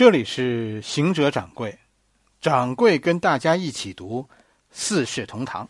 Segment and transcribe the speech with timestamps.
[0.00, 1.78] 这里是行者掌柜，
[2.40, 4.22] 掌柜跟大家一起读
[4.70, 5.66] 《四世同堂》。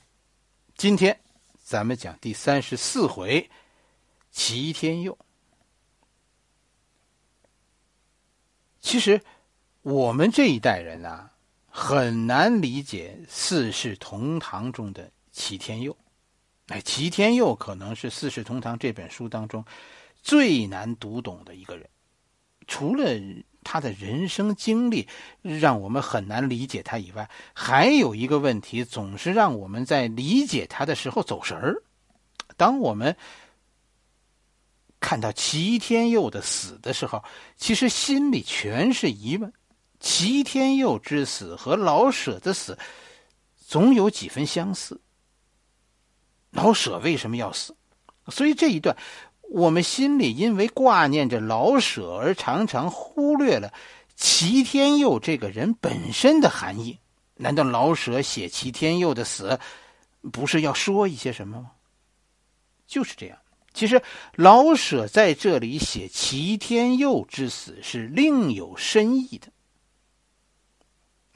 [0.77, 1.19] 今天
[1.59, 3.51] 咱们讲第三十四回，
[4.31, 5.19] 齐天佑。
[8.81, 9.21] 其实
[9.83, 11.33] 我们这一代人啊，
[11.69, 15.97] 很难理解《四世同堂》中的齐天佑。
[16.69, 19.65] 哎，齐天佑可能是《四世同堂》这本书当中
[20.23, 21.91] 最难读懂的一个人，
[22.69, 23.05] 除了。
[23.63, 25.07] 他的人生经历
[25.43, 31.83] 让我们很难理解他以外，还有一个问题，总是让我们在理解他的时候走神儿。
[32.57, 33.17] 当我们
[34.99, 37.23] 看到齐天佑的死的时候，
[37.57, 39.53] 其实心里全是疑问：
[39.99, 42.79] 齐天佑之死和老舍的死
[43.57, 45.01] 总有几分相似。
[46.51, 47.77] 老舍为什么要死？
[48.29, 48.97] 所以这一段。
[49.51, 53.75] 我们心里因为挂念着老舍，而常常忽略了
[54.15, 57.01] 齐天佑这个人本身的含义。
[57.35, 59.59] 难道老舍写齐天佑的死，
[60.31, 61.73] 不是要说一些什么吗？
[62.87, 63.39] 就是这样。
[63.75, 64.01] 其实
[64.35, 69.49] 老舍在这里写齐天佑之死是另有深意的。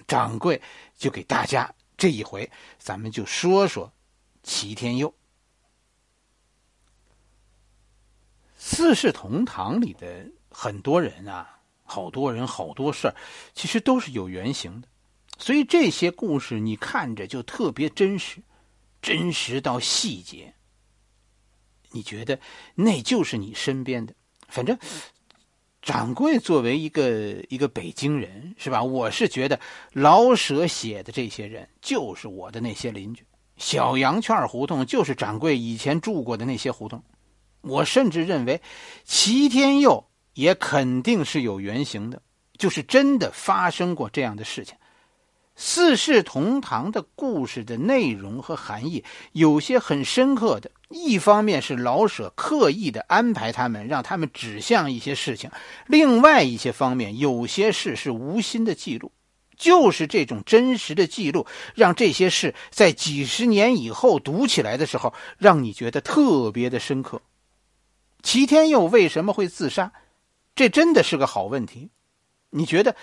[0.06, 0.62] 掌柜
[0.96, 2.48] 就给大家这一回，
[2.78, 3.92] 咱们就说说
[4.44, 5.12] 齐天佑。
[8.66, 13.14] 四世同堂里的很多人啊，好多人好多事儿，
[13.52, 14.88] 其实都是有原型的，
[15.36, 18.42] 所以这些故事你看着就特别真实，
[19.02, 20.54] 真实到细节。
[21.90, 22.40] 你觉得
[22.74, 24.14] 那就是你身边的？
[24.48, 24.78] 反正
[25.82, 28.82] 掌柜作为一个一个北京人，是吧？
[28.82, 29.60] 我是觉得
[29.92, 33.26] 老舍写的这些人就是我的那些邻居，
[33.58, 37.04] 小羊圈胡同就是掌柜以前住过的那些胡同。
[37.66, 38.60] 我甚至认为，
[39.04, 42.22] 齐天佑也肯定是有原型的，
[42.58, 44.76] 就是真的发生过这样的事情。
[45.56, 55.48] 四世同堂的故事的内容和含义有些很深刻的，一方面是老舍刻意的安排他们，让他们指向一些事情；
[55.86, 59.12] 另外一些方面，有些事是无心的记录，
[59.56, 61.46] 就是这种真实的记录，
[61.76, 67.22] 让这些事在几十年以后读起来的时候，让你觉得特别的深刻。
[68.24, 69.92] 齐天佑为什么会自杀？
[70.56, 71.90] 这真的是个好问题。
[72.50, 72.96] 你觉得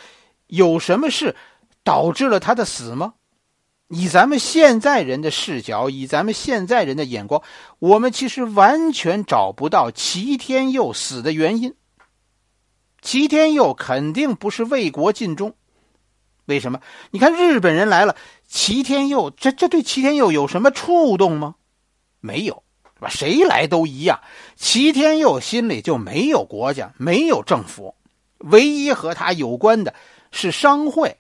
[0.48, 1.36] 有什么事
[1.84, 3.14] 导致了他的死吗？
[3.88, 7.44] 以咱们现在人的视角，以咱们现在人的眼光，
[7.78, 11.76] 我们其实完全找不到齐天佑死的原因。
[13.02, 15.56] 齐天佑肯定不是为国尽忠。
[16.46, 16.82] 为什么？
[17.12, 18.16] 你看日本人来了，
[18.48, 21.56] 齐天佑这这对齐天佑有什么触动吗？
[22.22, 22.64] 没有。
[23.02, 23.10] 吧？
[23.10, 24.20] 谁来都一样。
[24.56, 27.96] 齐天佑心里就没有国家，没有政府，
[28.38, 29.94] 唯一和他有关的
[30.32, 31.18] 是商会，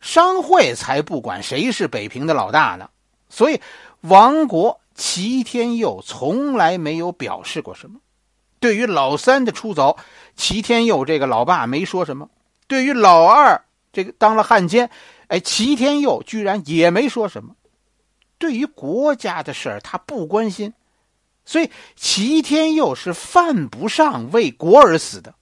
[0.00, 2.90] 商会才不管谁是北平的老大呢。
[3.28, 3.60] 所以
[4.02, 7.98] 亡国，齐天佑从来没有表示过什么。
[8.60, 9.96] 对于老三的出走，
[10.36, 12.26] 齐天佑这个老爸没说什么；
[12.68, 14.90] 对于老二这个当了汉奸，
[15.28, 17.54] 哎，齐天佑居然也没说什么。
[18.38, 20.72] 对于国家的事儿，他不关心。
[21.44, 25.34] 所以齐天佑是犯不上为国而死的。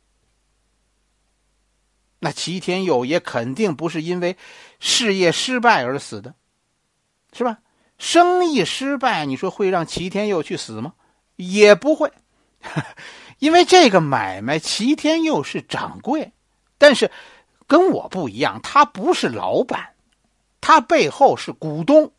[2.20, 4.36] 那齐天佑也肯定不是因为
[4.78, 6.34] 事业失败而死的，
[7.32, 7.58] 是吧？
[7.96, 10.94] 生意失败，你说会让齐天佑去死吗？
[11.36, 12.12] 也不会，
[13.38, 16.32] 因为这个买卖，齐天佑是掌柜，
[16.76, 17.10] 但是
[17.66, 19.94] 跟我不一样，他不是老板，
[20.60, 22.12] 他背后是股东。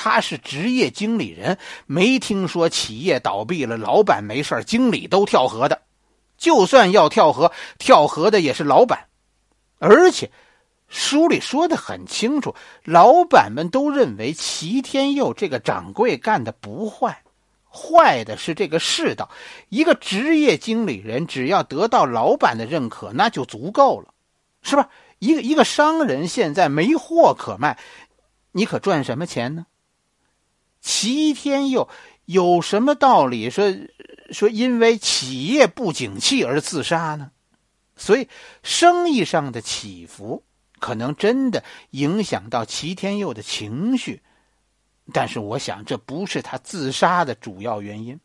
[0.00, 5.82] 他是职业经理人，没听说企业倒闭了，老板没事经理都跳河的。
[6.36, 9.08] 就算要跳河，跳河的也是老板。
[9.80, 10.30] 而且
[10.86, 12.54] 书里说的很清楚，
[12.84, 17.24] 老板们都认为齐天佑这个掌柜干的不坏，
[17.68, 19.28] 坏的是这个世道。
[19.68, 24.14] 一个职业经理人只要得到老板的认可，那就足够了，
[24.62, 24.88] 是吧？
[25.18, 27.76] 一个一个商人现在没货可卖，
[28.52, 29.66] 你可赚什么钱呢？
[30.80, 31.88] 齐天佑
[32.24, 33.74] 有什么道理说
[34.30, 37.30] 说因为企业不景气而自杀呢？
[37.96, 38.28] 所以
[38.62, 40.44] 生意上的起伏
[40.78, 44.22] 可能真的影响到齐天佑的情绪，
[45.12, 48.20] 但是我想这不是他自杀的主要原因。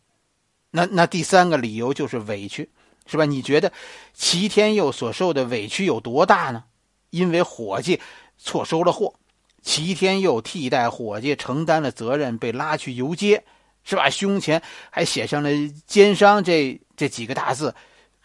[0.69, 2.69] 那那第三个理由就是委屈，
[3.07, 3.25] 是吧？
[3.25, 3.73] 你觉得
[4.13, 6.65] 齐天佑所受的委屈有多大呢？
[7.09, 7.99] 因为伙计
[8.37, 9.15] 错收了货。
[9.63, 13.43] 齐天佑替代伙计承担了责任，被拉去游街，
[13.83, 14.09] 是吧？
[14.09, 14.61] 胸前
[14.91, 15.49] 还写上了
[15.87, 17.73] “奸商”这这几个大字。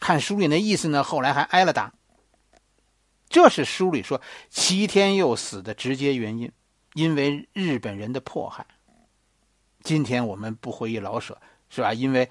[0.01, 1.93] 看书里那意思呢，后来还挨了打。
[3.29, 6.51] 这是书里说齐天佑死的直接原因，
[6.95, 8.67] 因为日本人的迫害。
[9.83, 11.39] 今天我们不回忆老舍，
[11.69, 11.93] 是吧？
[11.93, 12.29] 因为，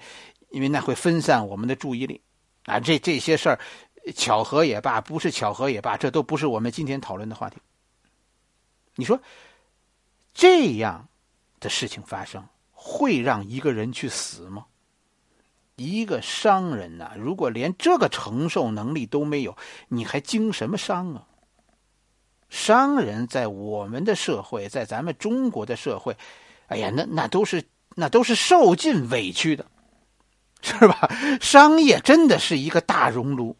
[0.50, 2.20] 因为那会分散我们的注意力
[2.64, 2.78] 啊。
[2.80, 3.58] 这这些事儿，
[4.14, 7.56] 巧合也罢，不是巧合也罢，这都不是我们今天讨论的话题。
[8.98, 9.20] 你说，
[10.34, 11.06] 这样
[11.60, 14.66] 的事情发生，会让一个人去死吗？
[15.76, 19.56] 一个商人呐，如果连这个承受能力都没有，
[19.86, 21.28] 你还经什么商啊？
[22.48, 26.16] 商人在我们的社会，在咱们中国的社会，
[26.66, 27.62] 哎呀，那那都是
[27.94, 29.64] 那都是受尽委屈的，
[30.60, 31.08] 是吧？
[31.40, 33.54] 商业真的是一个大熔炉，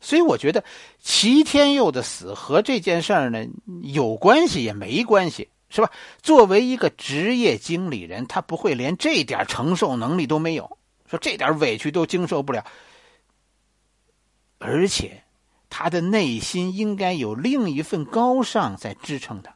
[0.00, 0.62] 所以我觉得
[1.00, 3.44] 齐天佑的死和这件事儿呢
[3.82, 5.90] 有关系也没关系，是吧？
[6.22, 10.78] 作为一个职业经理人，他不会连这点承受能力都没有。
[11.10, 12.64] 说这点委屈都经受不了，
[14.58, 15.22] 而且
[15.70, 19.54] 他的内心应该有另一份高尚在支撑他。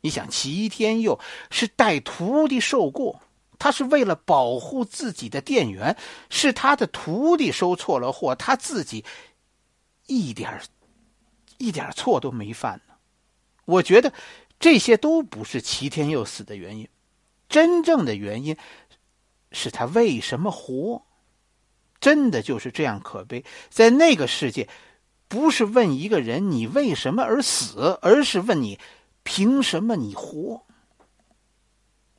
[0.00, 1.18] 你想，齐天佑
[1.50, 3.20] 是带徒弟受过，
[3.58, 5.96] 他是为了保护自己的店员，
[6.30, 9.04] 是他的徒弟收错了货，他自己
[10.08, 10.60] 一点
[11.58, 12.94] 一点错都没犯呢。
[13.64, 14.12] 我觉得
[14.58, 16.88] 这些都不是齐天佑死的原因，
[17.48, 18.56] 真正的原因。
[19.50, 21.06] 是他为什么活？
[22.00, 23.42] 真的就是这样可悲。
[23.70, 24.68] 在那个世界，
[25.26, 28.78] 不是问一个人你为什么而死，而是问你
[29.22, 30.66] 凭什么你活。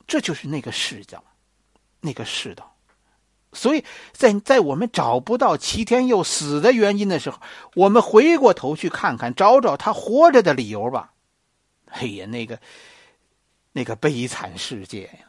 [0.08, 1.22] 这就是那个世道，
[2.00, 2.69] 那个世道。
[3.52, 7.40] 所以在在我们找不到齐天佑死的原因的时候，
[7.74, 11.12] 我们回过头去看看，找找他活着的理由吧。
[11.86, 12.60] 哎呀，那个
[13.72, 15.26] 那个悲惨世界呀！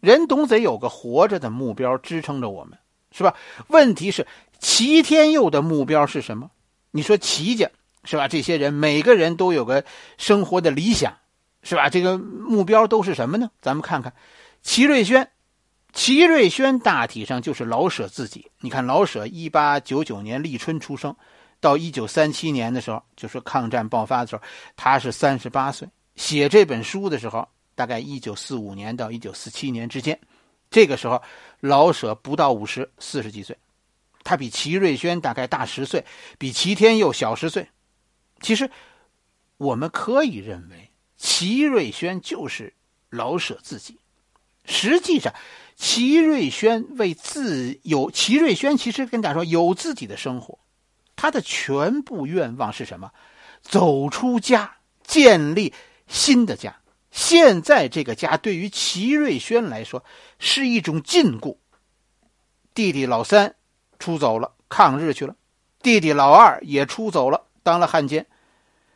[0.00, 2.76] 人总得有个活着的目标支撑着我们，
[3.12, 3.36] 是吧？
[3.68, 4.26] 问题是
[4.58, 6.50] 齐天佑的目标是什么？
[6.90, 7.70] 你说齐家
[8.02, 8.26] 是吧？
[8.26, 9.84] 这些人每个人都有个
[10.18, 11.16] 生活的理想，
[11.62, 11.88] 是吧？
[11.88, 13.52] 这个目标都是什么呢？
[13.60, 14.12] 咱们看看
[14.60, 15.30] 齐瑞轩，
[15.92, 18.50] 齐瑞轩大体上就是老舍自己。
[18.60, 21.14] 你看老舍一八九九年立春出生，
[21.60, 24.42] 到一九三七年的时候，就是抗战爆发的时候，
[24.76, 27.48] 他是三十八岁，写这本书的时候。
[27.74, 30.20] 大概一九四五年到一九四七年之间，
[30.70, 31.20] 这个时候
[31.60, 33.56] 老舍不到五十，四十几岁，
[34.22, 36.04] 他比齐瑞轩大概大十岁，
[36.38, 37.66] 比齐天佑小十岁。
[38.42, 38.70] 其实
[39.56, 42.72] 我们可以认为，齐瑞轩就是
[43.08, 43.98] 老舍自己。
[44.66, 45.32] 实际上，
[45.82, 50.60] 齐瑞轩为自有齐瑞轩其实跟大家说有自己的生活，
[51.16, 53.10] 他的全部愿望是什么？
[53.62, 55.74] 走出家，建立
[56.06, 56.76] 新的家。
[57.10, 60.04] 现在这个家对于齐瑞轩来说
[60.38, 61.56] 是一种禁锢。
[62.74, 63.56] 弟弟老三
[63.98, 65.34] 出走了，抗日去了；
[65.82, 68.28] 弟弟老二也出走了，当了汉奸。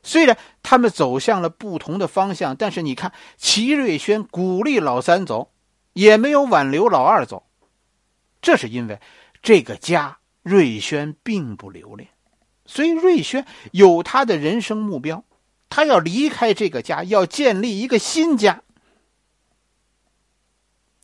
[0.05, 5.51] 虽然他们走向了不同的方向，但是你看，齐瑞轩鼓励老三走，
[5.97, 7.47] 也没有挽留老二走。
[8.43, 9.01] 这是因为
[9.43, 12.11] 这个家瑞轩并不留恋，
[12.67, 15.25] 所以瑞轩有他的人生目标。
[15.71, 18.63] 他要离开这个家，要建立一个新家。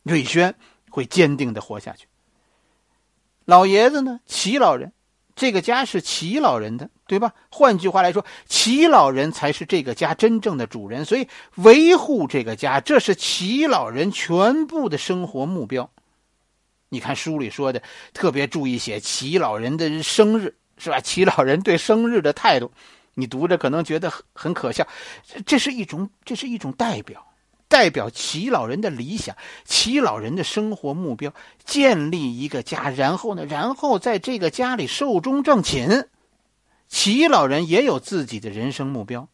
[0.03, 0.55] 瑞轩
[0.89, 2.07] 会坚定的活下去。
[3.45, 4.19] 老爷子呢？
[4.27, 4.93] 齐老人，
[5.35, 7.31] 这个家是齐老人的，对吧？
[7.51, 11.27] 换句话来说，齐老人才是这个家真正的主人，所以
[11.57, 15.87] 维护这个家，这是齐老人全部的生活目标。
[16.89, 17.81] 你看书里说的，
[18.13, 20.99] 特别注意写齐老人的生日，是吧？
[20.99, 22.71] 齐老人对生日的态度。
[23.13, 24.87] 你读着可能觉得很可笑，
[25.45, 27.23] 这是一种这是一种代表，
[27.67, 31.31] 代表齐老人的理想，齐老人的生活目标，
[31.63, 36.07] 建立一个家，然后呢，然后在这个家里寿终正寝。
[36.93, 39.27] 齐老人也有自己的人生目标，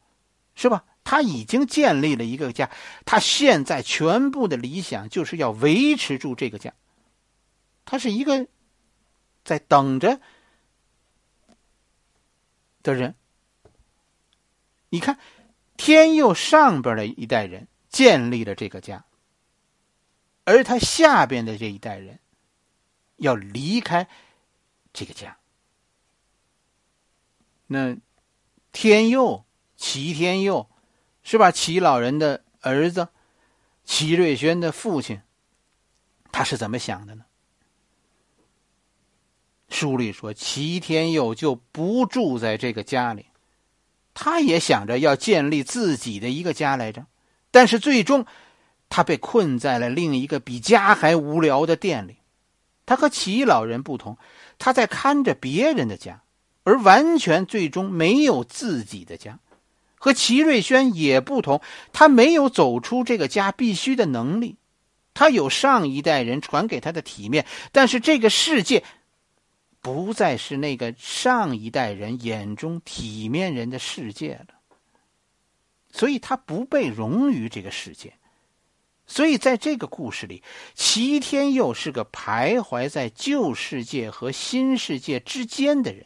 [0.56, 0.86] 是吧？
[1.04, 2.72] 他已经建立了一个家，
[3.04, 6.74] 他现在全部的理想就是要维持住这个家。
[7.84, 8.48] 他是一个
[9.44, 10.22] 在等着
[12.82, 13.16] 的人。
[14.88, 15.20] 你看，
[15.76, 19.04] 天佑上边的一代人建立了这个家，
[20.46, 22.20] 而他下边的这一代人
[23.18, 24.08] 要离开
[24.94, 25.39] 这个家。
[27.72, 27.96] 那
[28.72, 29.46] 天佑，
[29.78, 30.68] 齐天佑，
[31.22, 31.52] 是吧？
[31.52, 33.10] 齐老人的儿子，
[33.86, 35.22] 齐瑞轩的父亲，
[36.32, 37.26] 他是怎么想的呢？
[39.70, 43.28] 书里说，齐天佑就不住在这个家里。
[44.16, 47.06] 他也想着要建立自己的一个家来着，
[47.52, 48.26] 但是最终，
[48.90, 52.18] 他被困在了另一个比家还无聊的店里。
[52.88, 54.18] 他和齐老人不同，
[54.58, 56.24] 他在看着别人的家，
[56.70, 59.40] 而完全最终没有自己的家。
[59.98, 61.62] 和齐瑞轩也不同，
[61.92, 64.56] 他没有走出这个家必须的能力，
[65.16, 68.84] 他有上一代人传给他的体面，但是这个世界
[69.82, 74.54] 不再是那个上一代人眼中体面人的世界了，
[75.92, 78.14] 所以他不被容于这个世界。
[79.08, 80.44] 所以在这个故事里，
[80.76, 86.06] 齐天佑是个徘徊在旧世界和新世界之间的人。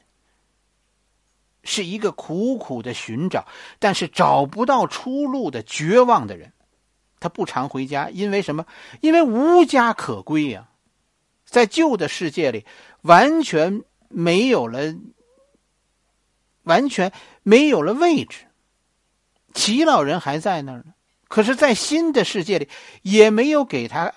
[1.64, 3.48] 是一个苦苦的寻找，
[3.80, 6.52] 但是找不到出路的绝望的人。
[7.20, 8.66] 他不常回家，因为什么？
[9.00, 10.68] 因为无家可归呀，
[11.46, 12.66] 在旧的世界里，
[13.02, 14.94] 完全没有了，
[16.64, 18.46] 完全没有了位置。
[19.54, 20.94] 齐老人还在那儿呢，
[21.30, 22.68] 可是，在新的世界里，
[23.04, 24.14] 也没有给他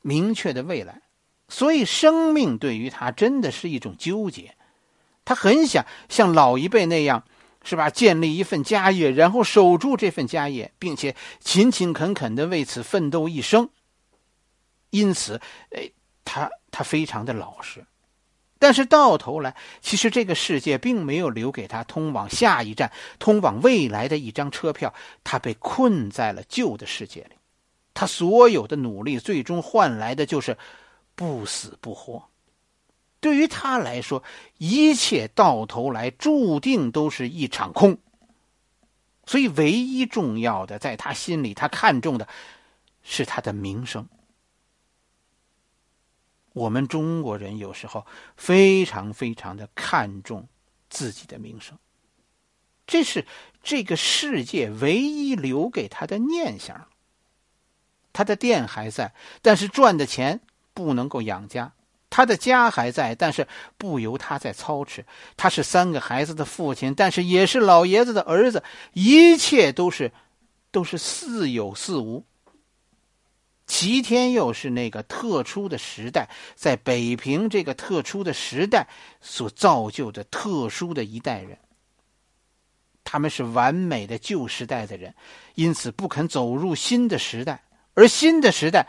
[0.00, 1.02] 明确的未来。
[1.48, 4.56] 所以，生命对于他真的是一种纠结。
[5.24, 7.24] 他很想像老一辈那样，
[7.64, 7.88] 是吧？
[7.90, 13.68] 建立一份家业，然后守住这份家业，并且勤勤恳恳的为此奋斗一生。
[14.90, 15.90] 因此，哎，
[16.24, 17.86] 他他非常的老实。
[18.58, 24.94] 但是到头来，其实这个世界并没有留给他通往下一站、通往未来的一张车票。
[25.24, 27.36] 他被困在了旧的世界里，
[27.94, 30.56] 他所有的努力最终换来的就是
[31.14, 32.22] 不死不活。
[33.22, 34.24] 对于他来说，
[34.58, 37.96] 一切到头来注定都是一场空。
[39.24, 42.26] 所以，唯一重要的，在他心里，他看重的
[43.04, 44.08] 是他的名声。
[46.52, 48.04] 我们中国人有时候
[48.36, 50.48] 非常非常的看重
[50.90, 51.78] 自己的名声，
[52.88, 53.24] 这是
[53.62, 56.88] 这个世界唯一留给他的念想。
[58.12, 60.40] 他的店还在，但是赚的钱
[60.74, 61.72] 不能够养家。
[62.14, 65.02] 他的家还在，但是不由他在操持。
[65.34, 68.62] 他是三个孩子的父亲，但是也是老爷子的儿子。
[68.92, 70.12] 一切都是，
[70.70, 72.26] 都是似有似无。
[73.66, 78.86] 齐天佑是那个特殊的时代，在北平这个特殊的时代
[79.22, 81.56] 所造就的特殊的一代人。
[83.04, 85.14] 他们是完美的旧时代的人，
[85.54, 87.64] 因此不肯走入新的时代，
[87.94, 88.86] 而新的时代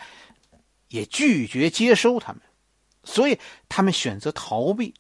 [0.90, 2.42] 也拒绝接收他们。
[3.04, 4.94] 所以他们选择逃避，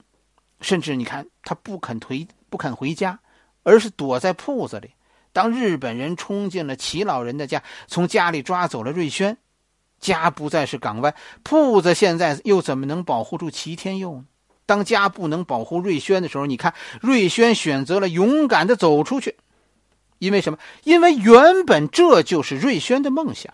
[0.62, 3.19] 甚至你看他不肯回不肯回家，
[3.63, 4.91] 而是躲在铺子里。
[5.31, 9.38] 当日本人冲进了齐老人的家，从家里抓走了瑞轩，
[10.00, 14.25] 家不再是港湾，铺子现在又怎么能保护住齐天佑呢？
[14.65, 19.36] 当家不能保护瑞轩的时候，你看瑞轩选择了勇敢的走出去，
[20.19, 20.60] 因为什么？
[20.83, 23.53] 因为原本这就是瑞轩的梦想。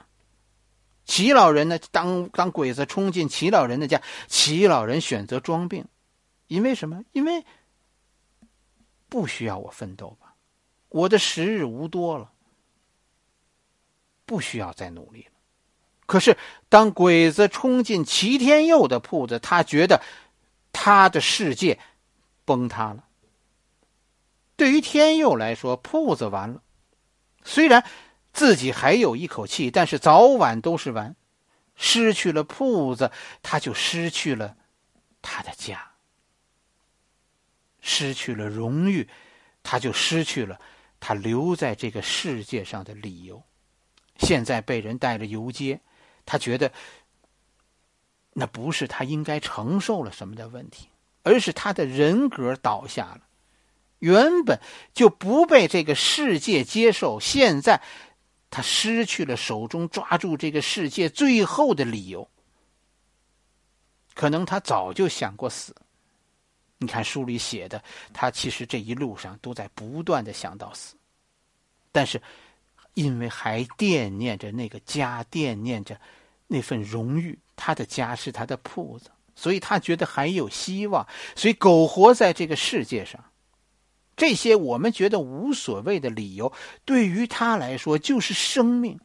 [1.09, 1.79] 齐老人呢？
[1.89, 5.83] 当当鬼子冲进齐老人的家，齐老人选择装病，
[6.45, 7.03] 因为什么？
[7.13, 7.43] 因为
[9.09, 10.35] 不需要我奋斗吧，
[10.89, 12.31] 我的时日无多了，
[14.27, 15.31] 不需要再努力了。
[16.05, 16.37] 可是
[16.69, 20.03] 当鬼子冲进齐天佑的铺子，他觉得
[20.71, 21.79] 他的世界
[22.45, 23.03] 崩塌了。
[24.55, 26.61] 对于天佑来说，铺子完了，
[27.43, 27.83] 虽然。
[28.39, 31.13] 自己还有一口气，但是早晚都是完。
[31.75, 33.11] 失去了铺子，
[33.43, 34.55] 他就失去了
[35.21, 35.75] 他的家；
[37.81, 39.09] 失去了荣誉，
[39.61, 40.57] 他就失去了
[41.01, 43.43] 他留在这个世界上的理由。
[44.19, 45.81] 现在被人带着游街，
[46.25, 46.71] 他觉得
[48.31, 50.87] 那不是他应该承受了什么的问题，
[51.23, 53.19] 而是他的人格倒下了。
[53.97, 54.61] 原本
[54.93, 57.81] 就不被这个世界接受，现在。
[58.49, 62.27] 他失去了手中抓住这个世界最后的理由，
[64.15, 65.75] 可能他早就想过死。
[66.77, 70.95] 你看书里写的，他其实这一路上都在不断的想到死，
[71.91, 72.21] 但是
[72.93, 75.99] 因为还惦念着那个家，惦念着
[76.47, 83.23] 那份荣誉，他的家是他的铺子，所以他觉得还有希望，所以苟活在这个世界上。
[84.19, 86.51] 这些我们觉得无所谓的理由，
[86.83, 88.99] 对于他来说就是生命。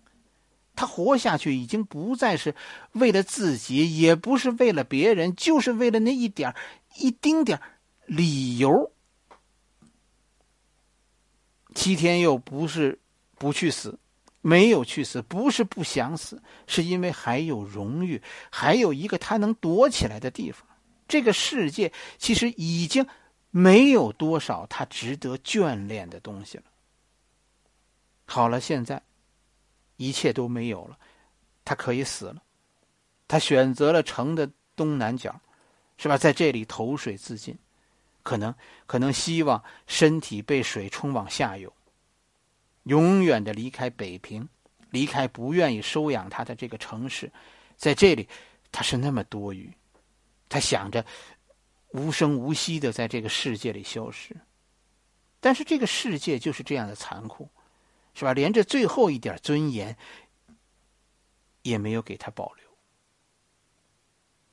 [0.75, 2.57] 他活下去已经不再是
[2.95, 6.53] 为了自己，也不是为了别人，就是为了那一点
[6.97, 7.61] 一丁点
[8.07, 8.91] 理由。
[11.77, 12.99] 齐天佑不是
[13.39, 13.97] 不去死，
[14.41, 20.67] 没有去死，不是不想死，是因为还有荣誉，还有一个他能躲起来的地方。
[21.07, 23.07] 这个世界其实已经。
[23.57, 26.65] 没有多少他值得眷恋的东西了。
[28.25, 29.01] 好了，现在
[29.97, 30.99] 一切都没有了，
[31.65, 32.43] 他可以死了。
[33.29, 35.41] 他选择了城的东南角，
[35.99, 36.19] 是吧？
[36.19, 37.57] 在这里投水自尽。
[38.25, 38.53] 可能
[38.87, 41.73] 可能希望身体被水冲往下游，
[42.85, 44.49] 永远的离开北平，
[44.91, 47.31] 离开不愿意收养他的这个城市，
[47.77, 48.29] 在这里
[48.73, 49.71] 他是那么多余，
[50.49, 51.05] 他想着
[51.95, 54.35] 无声无息的在这个世界里消失，
[55.39, 57.49] 但是这个世界就是这样的残酷，
[58.15, 58.33] 是吧？
[58.33, 59.97] 连这最后一点尊严
[61.63, 62.67] 也没有给他保留，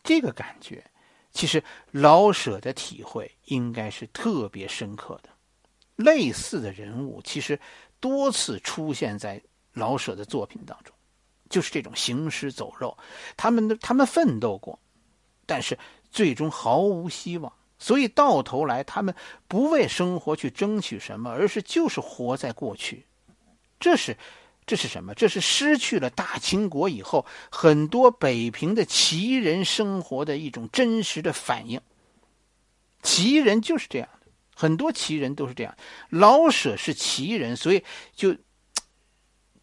[0.03, 0.85] 这个感觉。
[1.31, 5.29] 其实老舍的体会应该是特别深刻的，
[5.95, 7.59] 类似的人物其实
[7.99, 9.41] 多次出现在
[9.73, 10.93] 老舍的作品当中，
[11.49, 12.95] 就是这种行尸走肉，
[13.35, 14.77] 他们的他们奋斗过，
[15.47, 15.75] 但是
[16.11, 19.15] 最终毫无希望，所以到头来他们
[19.47, 23.05] 不为生活去争取什么，而是就是活在过去，
[23.79, 24.15] 这是。
[24.67, 25.13] 这是什么？
[25.15, 31.81] 这是失去了大清国以后，很多北平的旗人生活的一种真实的反应。
[33.01, 35.75] 旗人就是这样的，很多旗人都是这样。
[36.09, 37.83] 老舍是旗人，所以
[38.15, 38.37] 就，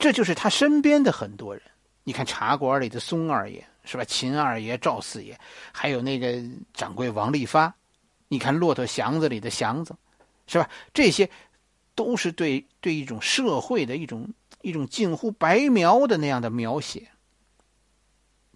[0.01, 1.63] 这就是他身边的很多人。
[2.03, 4.05] 你看茶馆里的松二爷是吧？
[4.05, 5.37] 秦二爷、赵四爷，
[5.73, 6.41] 还有那个
[6.75, 7.75] 掌柜王利发。
[8.29, 9.97] 你看骆驼祥子里的祥子，
[10.47, 10.69] 是吧？
[10.93, 11.31] 这些
[11.95, 14.29] 都是对对一种社会的一种。
[14.61, 17.09] 一种近乎白描的那样的描写。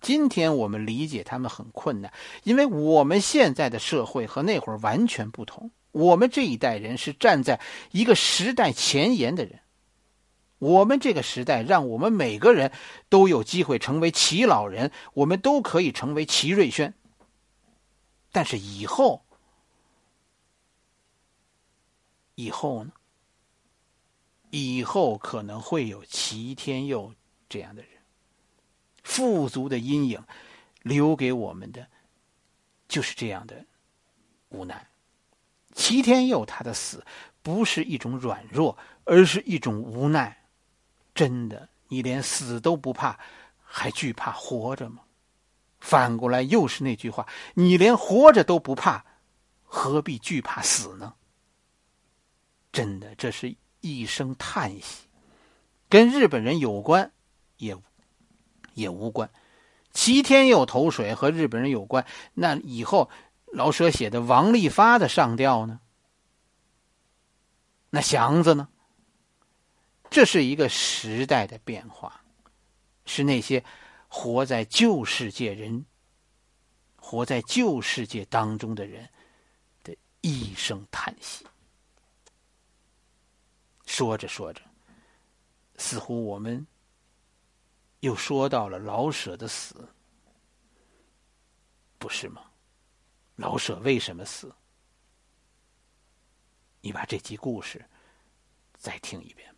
[0.00, 2.12] 今天我们理解他们很困难，
[2.42, 5.70] 因为我们现在的社会和那会儿完全不同。
[5.92, 7.60] 我们这一代人是站在
[7.92, 9.60] 一个时代前沿的人，
[10.62, 12.70] 我们这个时代让我们每个人
[13.08, 16.94] 都有机会成为齐老人，我们都可以成为齐瑞轩。
[18.30, 19.24] 但是以后，
[22.36, 22.92] 以后呢？
[24.50, 27.12] 以后可能会有齐天佑
[27.48, 27.90] 这样的人，
[29.02, 30.22] 富足的阴影
[30.82, 31.88] 留给我们的
[32.86, 33.64] 就是这样的
[34.50, 34.88] 无奈。
[35.74, 37.04] 齐天佑他的死
[37.42, 40.38] 不是一种软弱，而是一种无奈。
[41.22, 43.16] 真的，你连死都不怕，
[43.62, 45.02] 还惧怕活着吗？
[45.78, 49.04] 反过来又是那句话：你连活着都不怕，
[49.62, 51.14] 何必惧怕死呢？
[52.72, 53.54] 真的，这是。
[53.84, 55.08] 一声叹息，
[55.88, 57.12] 跟日本人有关，
[57.56, 57.76] 也
[58.74, 59.30] 也无关。
[59.92, 62.04] 齐天佑投水和日本人有关，
[62.34, 63.10] 那以后
[63.46, 65.80] 老舍写的王利发的上吊呢？
[67.90, 68.68] 那祥子呢？
[70.12, 72.22] 这是一个时代的变化，
[73.06, 73.64] 是那些
[74.08, 75.86] 活在旧世界人、
[76.96, 79.08] 活在旧世界当中的人
[79.82, 81.46] 的一声叹息。
[83.86, 84.60] 说着说着，
[85.78, 86.66] 似乎我们
[88.00, 89.88] 又说到了老舍的死，
[91.98, 92.44] 不是吗？
[93.36, 94.54] 老舍为什么死？
[96.82, 97.82] 你把这集故事
[98.76, 99.50] 再听一遍。